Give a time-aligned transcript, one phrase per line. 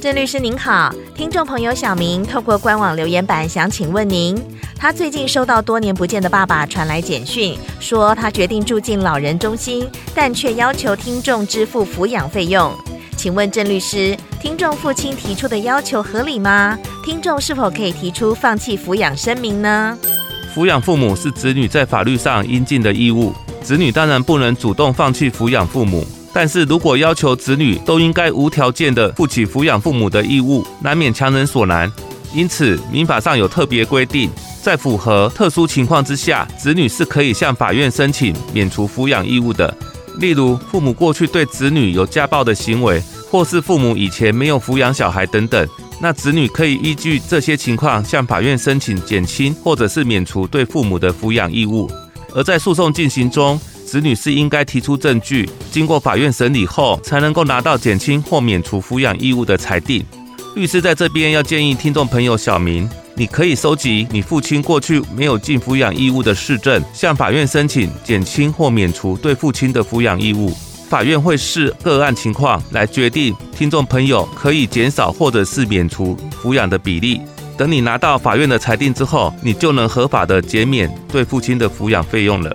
[0.00, 4.36] 郑律师您好，听众朋友小明透过官网留言板想请问您，
[4.76, 12.72] 他最近收到多年不见的爸爸传来简讯，说他决定住进老人中心，但却要求听众支付抚养费用。
[13.16, 16.78] 请问郑律师，听众父亲提出的要求合理吗？
[17.04, 19.96] 听众是否可以提出放弃抚养声明呢？
[20.54, 26.06] 抚养父母是子女在法律上应尽的义务，子女当然不能主动放弃抚养父母。
[26.38, 31.90] 但是如果要求子女都应该无条件的负起抚养父母的义务，难免强人所难。
[32.34, 34.28] 因此，民法上有特别规定，
[34.62, 39.74] 在符合特殊情况之下，子女是可以向法院申请免除抚养义务的。
[40.18, 45.66] 例如，父母过去对子女有家暴的行为，或是父母以前没有抚养小孩等等，
[46.02, 51.90] 那子女可以依据这些情况向法院申请减轻或者是免除对父母的抚养义务。
[52.34, 60.04] 而在诉讼进行中，子女是应该提出证据，经过法院审理后，才能够拿到减轻或免除抚养义务的裁定。
[60.56, 70.52] 律师在这边要建议听众朋友小明，你可以收集你父亲过去没有尽抚养义务的事证，向法院申请减轻或免除对父亲的抚养义务。
[70.88, 77.20] 法院会视个案情况来决定听众朋友可以减少或者是免除抚养的比例。
[77.56, 82.54] 等你拿到法院的裁定之后，你就能合法的减免对父亲的抚养费用了。